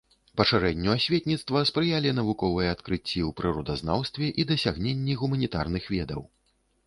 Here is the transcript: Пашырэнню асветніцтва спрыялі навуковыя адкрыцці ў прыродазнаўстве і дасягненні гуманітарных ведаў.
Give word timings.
Пашырэнню 0.39 0.91
асветніцтва 0.93 1.59
спрыялі 1.69 2.13
навуковыя 2.19 2.71
адкрыцці 2.77 3.19
ў 3.27 3.31
прыродазнаўстве 3.41 4.27
і 4.45 4.49
дасягненні 4.53 5.13
гуманітарных 5.23 5.83
ведаў. 5.97 6.21